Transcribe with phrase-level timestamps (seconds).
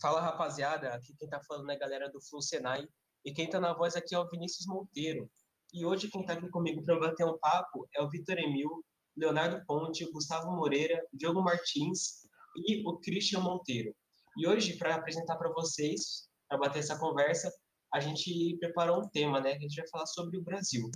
[0.00, 2.86] Fala rapaziada, aqui quem tá falando é a galera do Flu Senai
[3.24, 5.30] e quem tá na voz aqui é o Vinícius Monteiro.
[5.72, 8.84] E hoje quem tá aqui comigo para bater um papo é o Vitor Emil,
[9.16, 12.26] Leonardo Ponte, Gustavo Moreira, Diogo Martins
[12.56, 13.94] e o Christian Monteiro.
[14.36, 17.50] E hoje, para apresentar para vocês, para bater essa conversa,
[17.92, 19.54] a gente preparou um tema, né?
[19.54, 20.90] A gente vai falar sobre o Brasil.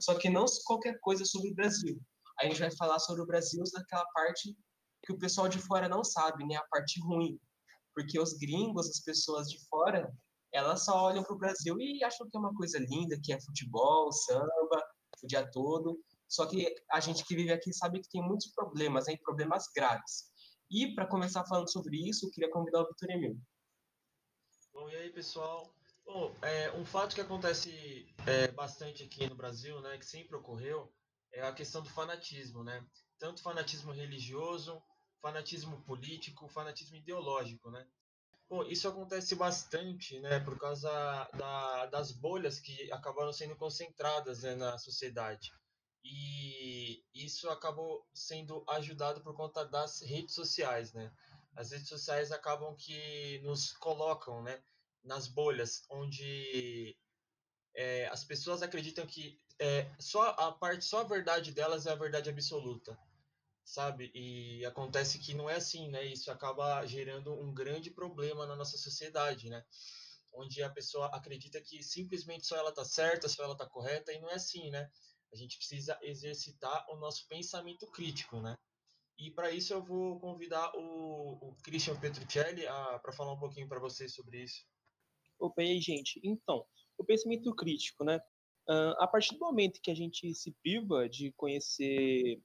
[0.00, 2.00] Só que não qualquer coisa sobre o Brasil.
[2.40, 4.56] A gente vai falar sobre o Brasil daquela parte
[5.02, 6.56] que o pessoal de fora não sabe, né?
[6.56, 7.38] A parte ruim.
[7.96, 10.12] Porque os gringos, as pessoas de fora,
[10.52, 13.40] elas só olham para o Brasil e acham que é uma coisa linda, que é
[13.40, 14.84] futebol, samba,
[15.22, 15.98] o dia todo.
[16.28, 19.18] Só que a gente que vive aqui sabe que tem muitos problemas, hein?
[19.22, 20.30] problemas graves.
[20.70, 23.40] E para começar falando sobre isso, eu queria convidar o Vitor Emil.
[24.74, 25.72] Bom, e aí, pessoal?
[26.04, 30.92] Bom, é, um fato que acontece é, bastante aqui no Brasil, né, que sempre ocorreu,
[31.32, 32.84] é a questão do fanatismo, né?
[33.18, 34.82] Tanto fanatismo religioso,
[35.20, 37.86] fanatismo político, fanatismo ideológico, né?
[38.48, 40.88] Bom, isso acontece bastante, né, por causa
[41.34, 45.52] da, das bolhas que acabaram sendo concentradas né, na sociedade.
[46.04, 51.12] E isso acabou sendo ajudado por conta das redes sociais, né?
[51.56, 54.62] As redes sociais acabam que nos colocam, né,
[55.02, 56.96] nas bolhas, onde
[57.74, 61.96] é, as pessoas acreditam que é, só a parte, só a verdade delas é a
[61.96, 62.96] verdade absoluta,
[63.66, 64.12] sabe?
[64.14, 66.04] E acontece que não é assim, né?
[66.06, 69.62] Isso acaba gerando um grande problema na nossa sociedade, né?
[70.32, 74.20] Onde a pessoa acredita que simplesmente só ela tá certa, só ela tá correta, e
[74.20, 74.88] não é assim, né?
[75.32, 78.56] A gente precisa exercitar o nosso pensamento crítico, né?
[79.18, 82.62] E para isso eu vou convidar o, o Christian Petruccelli
[83.02, 84.64] para falar um pouquinho para vocês sobre isso.
[85.40, 86.20] Opa, e aí, gente?
[86.22, 86.64] Então,
[86.96, 88.20] o pensamento crítico, né?
[88.68, 92.40] Uh, a partir do momento que a gente se priva de conhecer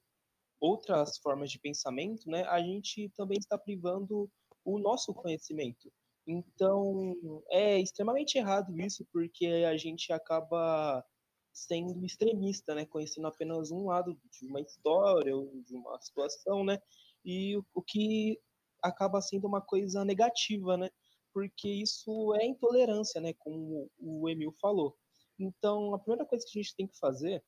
[0.62, 4.30] outras formas de pensamento, né, a gente também está privando
[4.64, 5.92] o nosso conhecimento.
[6.24, 7.16] Então,
[7.50, 11.04] é extremamente errado isso, porque a gente acaba
[11.52, 16.80] sendo extremista, né, conhecendo apenas um lado de uma história ou de uma situação, né,
[17.24, 18.38] e o, que
[18.80, 20.88] acaba sendo uma coisa negativa, né,
[21.34, 24.96] porque isso é intolerância, né, como o Emil falou.
[25.40, 27.42] Então, a primeira coisa que a gente tem que fazer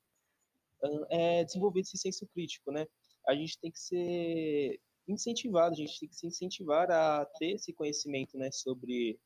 [1.09, 2.87] é desenvolver esse senso crítico, né?
[3.27, 7.73] A gente tem que ser incentivado, a gente tem que se incentivar a ter esse
[7.73, 9.19] conhecimento, né, sobre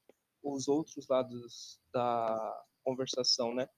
[0.43, 3.69] os outros lados da conversação, né?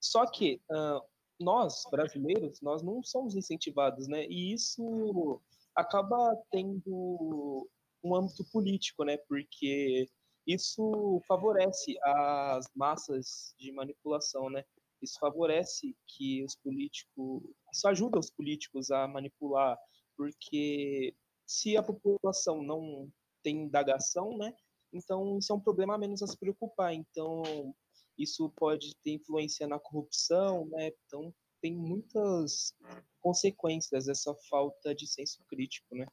[0.00, 1.00] Só que uh,
[1.38, 4.26] nós, brasileiros, nós não somos incentivados, né?
[4.26, 5.40] E isso
[5.74, 7.68] acaba tendo
[8.02, 9.16] um âmbito político, né?
[9.28, 10.08] Porque
[10.46, 14.64] isso favorece as massas de manipulação, né?
[15.02, 17.42] Isso favorece que os políticos,
[17.72, 19.78] isso ajuda os políticos a manipular,
[20.16, 21.14] porque
[21.46, 23.10] se a população não
[23.42, 24.54] tem indagação, né?
[24.92, 26.94] Então isso é um problema a menos a se preocupar.
[26.94, 27.42] Então
[28.18, 30.90] isso pode ter influência na corrupção, né?
[31.06, 32.74] Então tem muitas
[33.20, 36.06] consequências essa falta de senso crítico, né?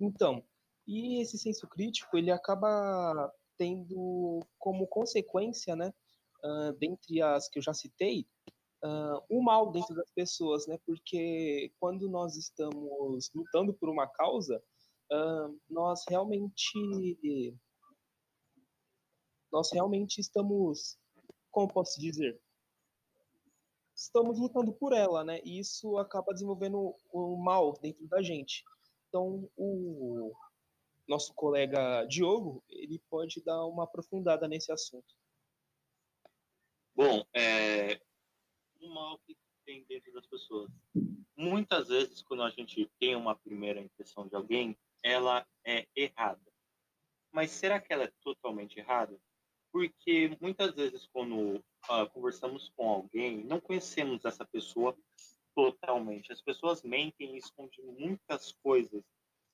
[0.00, 0.42] Então,
[0.86, 5.92] e esse senso crítico, ele acaba tendo como consequência, né,
[6.44, 8.26] uh, dentre as que eu já citei,
[8.84, 14.62] uh, o mal dentro das pessoas, né, porque quando nós estamos lutando por uma causa,
[15.12, 17.56] uh, nós realmente
[19.50, 20.98] nós realmente estamos,
[21.50, 22.40] como posso dizer,
[23.94, 28.64] estamos lutando por ela, né, e isso acaba desenvolvendo o mal dentro da gente.
[29.08, 30.32] Então, o,
[31.06, 35.14] nosso colega Diogo, ele pode dar uma aprofundada nesse assunto.
[36.94, 38.00] Bom, é,
[38.80, 40.70] o mal que tem dentro das pessoas.
[41.36, 46.40] Muitas vezes, quando a gente tem uma primeira impressão de alguém, ela é errada.
[47.32, 49.18] Mas será que ela é totalmente errada?
[49.72, 54.96] Porque muitas vezes, quando uh, conversamos com alguém, não conhecemos essa pessoa
[55.54, 56.32] totalmente.
[56.32, 59.02] As pessoas mentem e escondem muitas coisas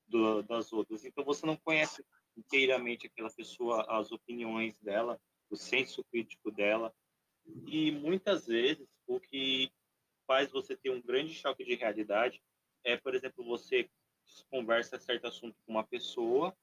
[0.09, 1.05] do, das outras.
[1.05, 2.05] Então você não conhece
[2.37, 5.21] inteiramente aquela pessoa, as opiniões dela,
[5.51, 6.93] o senso crítico dela.
[7.67, 9.71] E muitas vezes o que
[10.27, 12.43] faz você ter um grande choque de realidade
[12.85, 13.89] é, por exemplo, você
[14.51, 16.55] conversa certo assunto com uma pessoa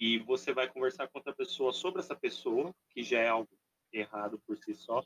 [0.00, 3.48] e você vai conversar com outra pessoa sobre essa pessoa, que já é algo
[3.92, 5.04] errado por si só,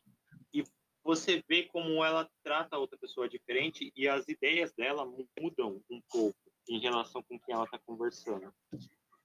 [0.52, 0.64] e
[1.02, 6.00] você vê como ela trata a outra pessoa diferente e as ideias dela mudam um
[6.10, 8.52] pouco em relação com quem ela está conversando.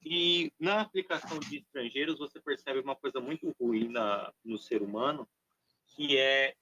[0.04, 5.28] E na aplicação de estrangeiros, você percebe uma coisa muito ruim na, no ser humano,
[5.94, 6.54] que é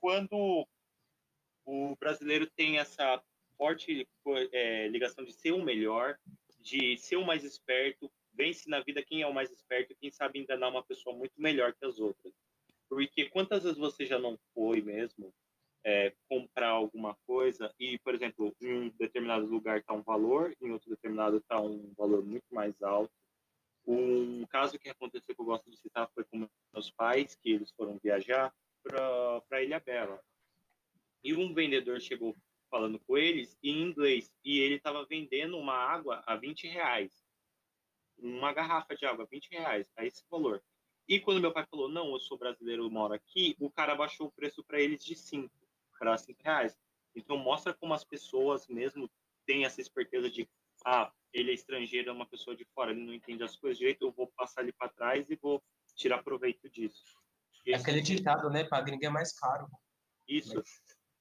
[0.00, 0.66] quando
[1.64, 3.22] o brasileiro tem essa
[3.56, 4.06] forte
[4.52, 6.18] é, ligação de ser o melhor,
[6.60, 10.38] de ser o mais esperto, vence na vida quem é o mais esperto, quem sabe
[10.38, 12.32] enganar uma pessoa muito melhor que as outras.
[12.88, 15.32] Porque quantas vezes você já não foi mesmo
[15.84, 20.70] é, comprar alguma coisa e, por exemplo, em um determinado lugar está um valor, em
[20.70, 23.12] outro determinado está um valor muito mais alto.
[23.86, 27.70] Um caso que aconteceu que eu gosto de citar foi com meus pais, que eles
[27.72, 28.52] foram viajar
[28.86, 30.22] para Ilha Bela.
[31.22, 32.36] E um vendedor chegou
[32.70, 37.24] falando com eles em inglês e ele estava vendendo uma água a 20 reais.
[38.18, 40.62] Uma garrafa de água a 20 reais, a esse valor.
[41.08, 44.26] E quando meu pai falou, não, eu sou brasileiro, eu moro aqui, o cara baixou
[44.26, 45.50] o preço para eles de 5
[45.98, 46.76] para 5 reais.
[47.14, 49.10] Então mostra como as pessoas mesmo
[49.46, 50.48] têm essa esperteza de
[50.84, 54.02] ah, ele é estrangeiro, é uma pessoa de fora, ele não entende as coisas direito,
[54.02, 55.62] eu vou passar ali para trás e vou
[55.94, 57.16] tirar proveito disso.
[57.66, 58.64] É aquele ditado, né?
[58.64, 59.68] Para gringa é mais caro.
[60.28, 60.62] Isso.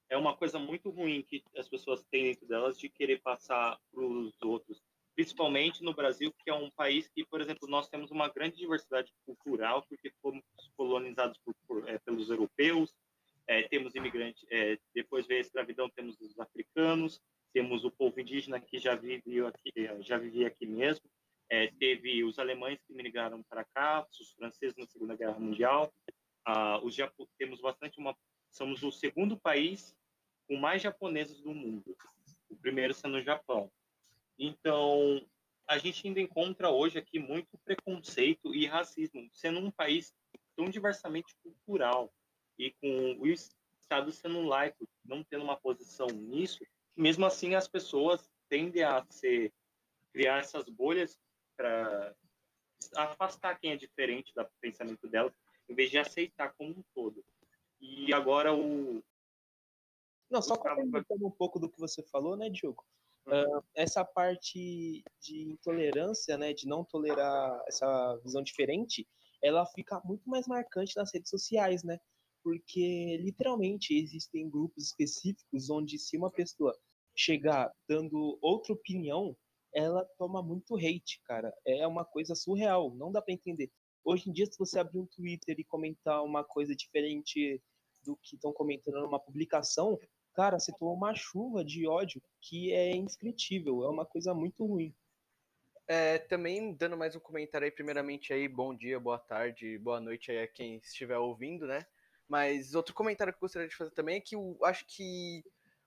[0.10, 4.04] É uma coisa muito ruim que as pessoas têm dentro delas de querer passar para
[4.04, 4.82] os outros.
[5.16, 9.12] Principalmente no Brasil, que é um país que, por exemplo, nós temos uma grande diversidade
[9.26, 10.44] cultural, porque fomos
[10.76, 12.94] colonizados por, por, é, pelos europeus,
[13.48, 17.22] é, temos imigrantes, é, depois veio a escravidão, temos os africanos,
[17.54, 21.10] temos o povo indígena que já vivia aqui, é, já vivia aqui mesmo,
[21.50, 25.94] é, teve os alemães que migraram para cá, os franceses na Segunda Guerra Mundial,
[26.46, 26.96] ah, os
[27.38, 28.16] temos bastante uma,
[28.52, 29.96] somos o segundo país
[30.48, 31.98] com mais japoneses do mundo,
[32.50, 33.72] o primeiro sendo o Japão.
[34.38, 35.26] Então,
[35.68, 40.14] a gente ainda encontra hoje aqui muito preconceito e racismo, sendo um país
[40.56, 42.14] tão diversamente cultural
[42.58, 46.66] e com o Estado sendo laico, não tendo uma posição nisso,
[46.96, 49.52] mesmo assim as pessoas tendem a ser,
[50.14, 51.20] criar essas bolhas
[51.58, 52.16] para
[52.96, 55.34] afastar quem é diferente do pensamento delas,
[55.70, 57.24] em vez de aceitar como um todo.
[57.80, 59.04] E agora o.
[60.30, 62.84] Não, só complementando um pouco do que você falou, né, Diogo?
[63.28, 69.08] Uh, essa parte de intolerância, né, de não tolerar essa visão diferente,
[69.42, 72.00] ela fica muito mais marcante nas redes sociais, né?
[72.46, 76.78] porque literalmente existem grupos específicos onde se uma pessoa
[77.18, 79.36] chegar dando outra opinião,
[79.74, 81.52] ela toma muito hate, cara.
[81.66, 83.72] É uma coisa surreal, não dá para entender.
[84.06, 87.60] Hoje em dia, se você abrir um Twitter e comentar uma coisa diferente
[88.04, 90.00] do que estão comentando numa publicação,
[90.32, 94.94] cara, você toma uma chuva de ódio que é indescritível, é uma coisa muito ruim.
[95.88, 100.30] É, também dando mais um comentário aí, primeiramente aí, bom dia, boa tarde, boa noite
[100.30, 101.84] aí a quem estiver ouvindo, né?
[102.28, 105.44] Mas outro comentário que eu gostaria de fazer também é que eu acho que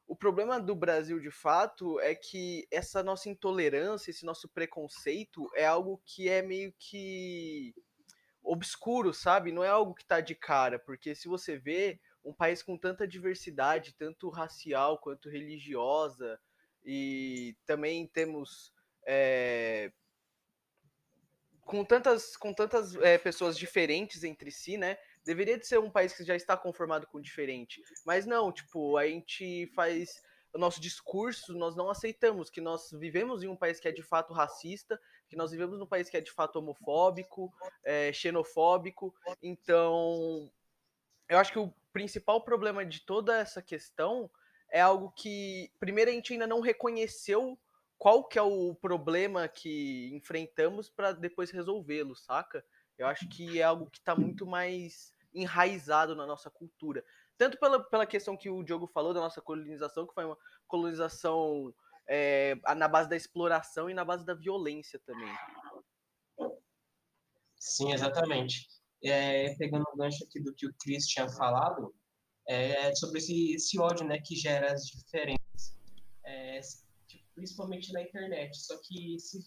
[0.09, 5.65] o problema do Brasil, de fato, é que essa nossa intolerância, esse nosso preconceito é
[5.65, 7.73] algo que é meio que
[8.49, 9.53] obscuro, sabe?
[9.53, 13.06] Não é algo que tá de cara, porque se você vê um país com tanta
[13.06, 16.41] diversidade, tanto racial quanto religiosa,
[16.85, 18.73] e também temos
[19.06, 19.93] é,
[21.61, 24.97] com tantas, com tantas é, pessoas diferentes entre si, né?
[25.25, 27.83] Deveria de ser um país que já está conformado com diferente.
[28.06, 30.23] Mas não, tipo, a gente faz
[30.55, 34.03] o nosso discurso, nós não aceitamos que nós vivemos em um país que é de
[34.03, 34.99] fato racista,
[35.29, 37.53] que nós vivemos num país que é de fato homofóbico,
[37.85, 39.15] é, xenofóbico.
[39.43, 40.51] Então,
[41.29, 44.31] eu acho que o principal problema de toda essa questão
[44.71, 47.59] é algo que, primeiro, a gente ainda não reconheceu
[47.99, 52.65] qual que é o problema que enfrentamos para depois resolvê-lo, saca?
[52.97, 57.05] Eu acho que é algo que está muito mais enraizado na nossa cultura.
[57.37, 61.73] Tanto pela, pela questão que o Diogo falou da nossa colonização, que foi uma colonização
[62.08, 65.32] é, na base da exploração e na base da violência também.
[67.58, 68.67] Sim, exatamente.
[69.05, 71.94] É, pegando o gancho aqui do que o Chris tinha falado,
[72.48, 75.77] é, sobre esse, esse ódio né, que gera as diferenças,
[76.24, 76.60] é,
[77.06, 78.56] tipo, principalmente na internet.
[78.56, 79.38] Só que se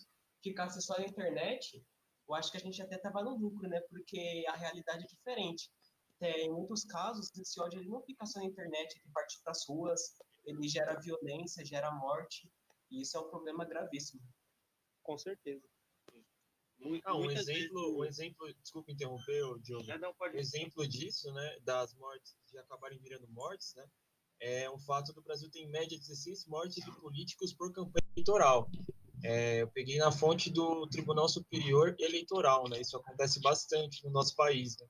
[0.44, 1.84] ficasse só na internet,
[2.28, 3.82] eu acho que a gente até estava no lucro, né?
[3.90, 5.70] Porque a realidade é diferente.
[6.22, 9.52] É, em muitos casos, esse ódio ele não fica só na internet, ele parte para
[9.52, 10.16] as ruas,
[10.46, 12.52] ele gera violência, gera morte,
[12.90, 14.22] e isso é um problema gravíssimo.
[15.04, 15.68] Com certeza.
[17.04, 17.98] Ah, um exemplo, vezes...
[17.98, 19.86] um exemplo, desculpa interromper, Diogo.
[19.88, 20.36] Não, não, pode...
[20.36, 23.88] Um exemplo disso, né, das mortes de acabarem virando mortes, né,
[24.42, 28.70] é um fato do Brasil tem em média 16 mortes de políticos por campanha eleitoral.
[29.24, 32.82] É, eu peguei na fonte do Tribunal Superior Eleitoral, né?
[32.82, 34.88] Isso acontece bastante no nosso país, né?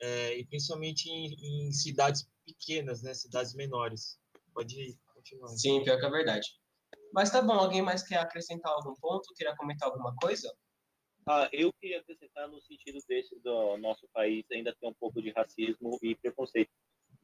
[0.00, 3.14] É, e principalmente em, em, cidades pequenas, né?
[3.14, 4.18] Cidades menores.
[4.58, 5.48] Pode continuar.
[5.50, 6.48] Sim, pior que é verdade.
[7.12, 9.32] Mas tá bom, alguém mais quer acrescentar algum ponto?
[9.34, 10.52] Queria comentar alguma coisa?
[11.28, 15.30] Ah, eu queria acrescentar no sentido desse do nosso país ainda tem um pouco de
[15.30, 16.70] racismo e preconceito.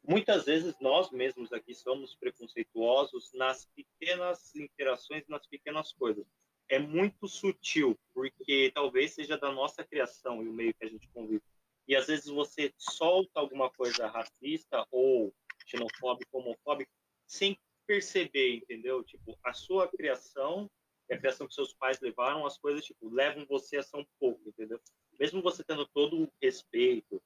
[0.07, 6.25] Muitas vezes nós mesmos aqui somos preconceituosos nas pequenas interações, nas pequenas coisas
[6.69, 11.09] é muito sutil, porque talvez seja da nossa criação e o meio que a gente
[11.09, 11.43] convive.
[11.87, 15.35] E às vezes você solta alguma coisa racista ou
[15.67, 16.91] xenofóbica, homofóbica,
[17.27, 19.03] sem perceber, entendeu?
[19.05, 20.71] Tipo, a sua criação
[21.09, 24.07] e a criação que seus pais levaram, as coisas, tipo, levam você a ser um
[24.19, 24.81] pouco, entendeu?
[25.19, 27.23] Mesmo você tendo todo o respeito,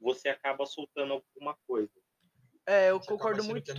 [0.00, 1.92] você acaba soltando alguma coisa.
[2.66, 3.70] É, eu concordo muito.
[3.72, 3.74] É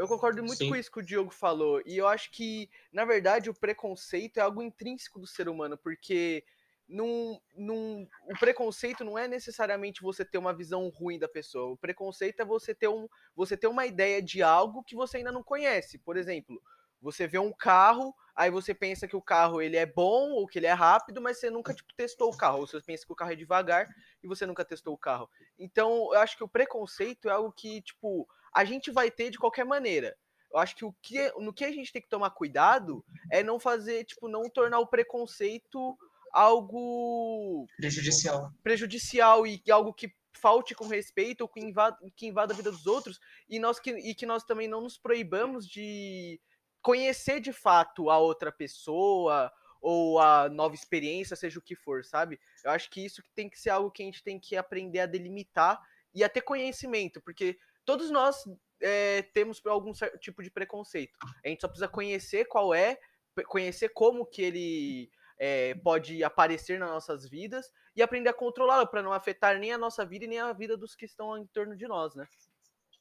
[0.00, 0.70] eu concordo muito Sim.
[0.70, 1.82] com isso que o Diogo falou.
[1.84, 6.44] E eu acho que, na verdade, o preconceito é algo intrínseco do ser humano, porque
[6.88, 11.72] num, num, o preconceito não é necessariamente você ter uma visão ruim da pessoa.
[11.72, 15.32] O preconceito é você ter, um, você ter uma ideia de algo que você ainda
[15.32, 15.98] não conhece.
[15.98, 16.62] Por exemplo,
[17.00, 20.58] você vê um carro, aí você pensa que o carro ele é bom ou que
[20.58, 22.60] ele é rápido, mas você nunca tipo, testou o carro.
[22.60, 23.88] Ou você pensa que o carro é devagar
[24.22, 25.28] e você nunca testou o carro.
[25.58, 29.38] Então, eu acho que o preconceito é algo que, tipo, a gente vai ter de
[29.38, 30.16] qualquer maneira.
[30.52, 33.58] Eu acho que o que no que a gente tem que tomar cuidado é não
[33.58, 35.98] fazer, tipo, não tornar o preconceito
[36.36, 38.52] algo prejudicial.
[38.62, 42.86] Prejudicial e algo que falte com respeito ou que invada, que invada a vida dos
[42.86, 46.38] outros e nós que, e que nós também não nos proibamos de
[46.82, 49.50] conhecer de fato a outra pessoa
[49.80, 52.38] ou a nova experiência, seja o que for, sabe?
[52.62, 55.06] Eu acho que isso tem que ser algo que a gente tem que aprender a
[55.06, 55.80] delimitar
[56.14, 58.44] e a ter conhecimento, porque todos nós
[58.82, 61.16] é, temos algum tipo de preconceito.
[61.44, 62.98] A gente só precisa conhecer qual é,
[63.46, 69.02] conhecer como que ele é, pode aparecer nas nossas vidas e aprender a controlá-lo para
[69.02, 71.76] não afetar nem a nossa vida e nem a vida dos que estão em torno
[71.76, 72.26] de nós, né?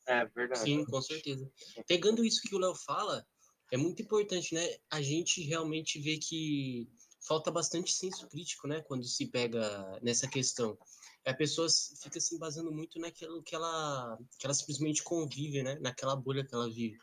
[0.07, 0.61] É verdade.
[0.61, 1.49] Sim, com certeza.
[1.87, 3.25] Pegando isso que o Léo fala,
[3.71, 4.75] é muito importante, né?
[4.91, 6.87] A gente realmente vê que
[7.27, 8.81] falta bastante senso crítico, né?
[8.81, 10.77] Quando se pega nessa questão.
[11.25, 11.67] A pessoa
[12.03, 15.75] fica se embasando muito naquilo que ela, que ela simplesmente convive, né?
[15.81, 16.97] Naquela bolha que ela vive.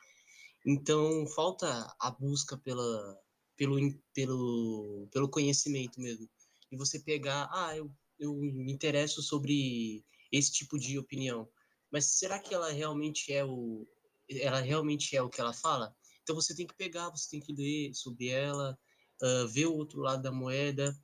[0.65, 3.19] Então, falta a busca pela,
[3.63, 3.79] pelo,
[4.13, 6.29] pelo, pelo conhecimento mesmo.
[6.71, 11.49] E você pegar, ah, eu, eu me interesso sobre esse tipo de opinião.
[11.89, 13.87] Mas será que ela realmente é o
[14.29, 15.95] ela realmente é o que ela fala?
[16.23, 18.79] Então você tem que pegar, você tem que ler sobre ela,
[19.23, 20.97] uh, ver o outro lado da moeda.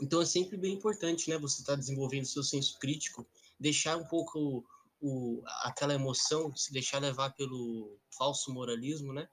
[0.00, 1.36] Então é sempre bem importante, né?
[1.38, 3.26] Você estar tá desenvolvendo seu senso crítico,
[3.58, 4.64] deixar um pouco o,
[5.00, 9.28] o, aquela emoção, se deixar levar pelo falso moralismo, né?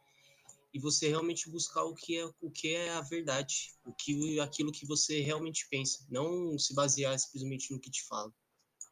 [0.76, 4.74] E você realmente buscar o que é o que é a verdade, o que aquilo
[4.74, 8.30] que você realmente pensa, não se basear simplesmente no que te fala.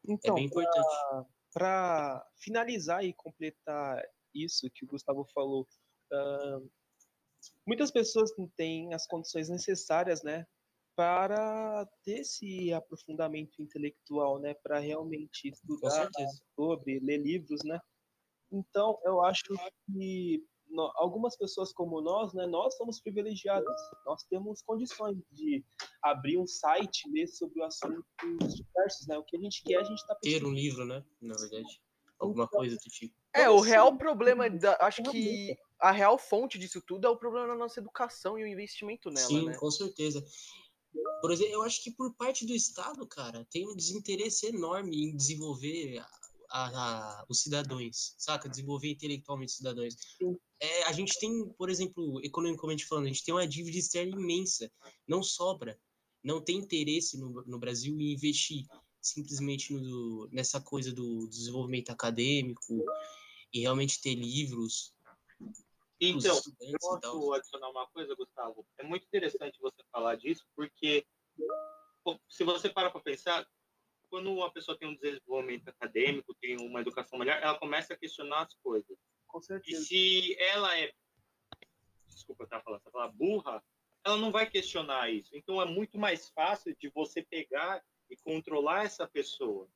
[0.08, 0.88] É então, é bem importante.
[1.54, 4.02] Para finalizar e completar
[4.34, 5.68] isso que o Gustavo falou,
[6.14, 6.70] Uh,
[7.66, 10.46] muitas pessoas não têm as condições necessárias, né,
[10.96, 16.08] para ter esse aprofundamento intelectual, né, para realmente estudar
[16.56, 17.80] sobre, ler livros, né.
[18.52, 19.44] Então, eu acho
[19.88, 20.46] que
[20.96, 23.76] algumas pessoas como nós, né, nós somos privilegiados.
[24.06, 25.64] Nós temos condições de
[26.02, 29.18] abrir um site, ler sobre assuntos diversos, né?
[29.18, 31.04] O que a gente quer, a gente está Ter um livro, né?
[31.22, 31.82] Na verdade,
[32.20, 33.16] alguma então, coisa do tipo.
[33.34, 37.48] É, o real problema, da, acho que a real fonte disso tudo é o problema
[37.48, 39.58] da nossa educação e o investimento nela, Sim, né?
[39.58, 40.24] com certeza.
[41.22, 45.16] Por exemplo, eu acho que por parte do Estado, cara, tem um desinteresse enorme em
[45.16, 46.04] desenvolver
[46.54, 48.48] a, a, os cidadãos, saca?
[48.48, 49.96] Desenvolver intelectualmente os cidadãos.
[50.60, 54.72] É, a gente tem, por exemplo, economicamente falando, a gente tem uma dívida externa imensa,
[55.08, 55.80] não sobra,
[56.24, 58.66] não tem interesse no, no Brasil em investir
[59.02, 62.86] simplesmente no, nessa coisa do desenvolvimento acadêmico
[63.52, 64.94] e realmente ter livros
[66.00, 68.66] então, eu posso adicionar uma coisa, Gustavo?
[68.78, 71.06] É muito interessante você falar disso, porque
[72.28, 73.48] se você parar para pensar,
[74.14, 78.44] quando uma pessoa tem um desenvolvimento acadêmico, tem uma educação melhor, ela começa a questionar
[78.44, 78.96] as coisas.
[79.26, 79.82] Com certeza.
[79.82, 80.92] E se ela é,
[82.08, 83.64] desculpa, tá falando, falar burra,
[84.06, 85.36] ela não vai questionar isso.
[85.36, 89.68] Então é muito mais fácil de você pegar e controlar essa pessoa.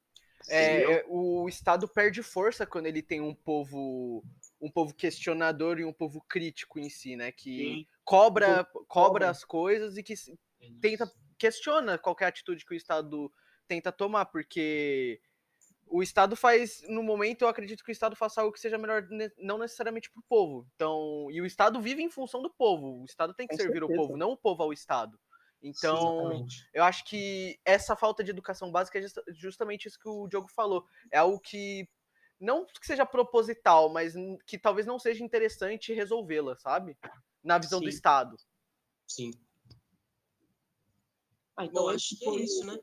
[0.47, 4.23] É, o Estado perde força quando ele tem um povo
[4.61, 7.31] um povo questionador e um povo crítico em si, né?
[7.31, 7.87] Que Sim.
[8.05, 10.13] cobra, cobra as coisas e que
[10.79, 13.31] tenta questiona qualquer atitude que o Estado
[13.67, 15.21] tenta tomar, porque
[15.89, 19.07] o Estado faz, no momento, eu acredito que o Estado faça algo que seja melhor,
[19.37, 20.67] não necessariamente para o povo.
[20.75, 23.01] Então, e o Estado vive em função do povo.
[23.01, 23.93] O Estado tem que Com servir certeza.
[23.93, 25.19] o povo, não o povo ao Estado.
[25.61, 30.27] Então, Sim, eu acho que essa falta de educação básica é justamente isso que o
[30.27, 30.85] Diogo falou.
[31.11, 31.89] É algo que
[32.39, 34.13] não que seja proposital, mas
[34.45, 36.95] que talvez não seja interessante resolvê-la, sabe?
[37.43, 37.85] Na visão Sim.
[37.85, 38.37] do Estado.
[39.07, 39.31] Sim.
[41.55, 42.77] Ah, então Bom, acho que é isso, né?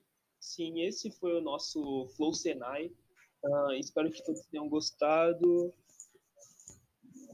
[0.44, 2.92] Sim, esse foi o nosso Flow Senai.
[3.42, 5.72] Uh, espero que todos tenham gostado.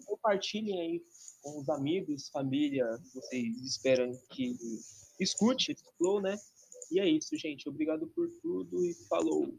[0.06, 1.04] Compartilhem aí
[1.42, 4.56] com os amigos, família, vocês esperam que
[5.18, 6.38] escute esse flow, né?
[6.90, 7.68] E é isso, gente.
[7.68, 9.58] Obrigado por tudo e falou.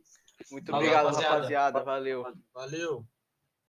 [0.50, 1.36] Muito Valeu, obrigado, rapaziada.
[1.36, 1.84] rapaziada.
[1.84, 2.24] Valeu.
[2.54, 3.06] Valeu!